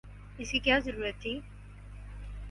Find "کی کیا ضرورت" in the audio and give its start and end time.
0.51-1.21